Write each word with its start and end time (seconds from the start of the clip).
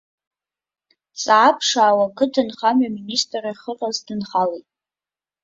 Дҵаа-ԥшаауа, 1.11 2.05
ақыҭа 2.09 2.41
нхамҩа 2.47 2.89
аминистрра 2.91 3.51
ахьыҟаз 3.55 3.97
дынхалеит. 4.05 4.67